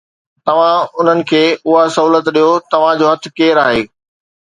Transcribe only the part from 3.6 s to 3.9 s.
آهي؟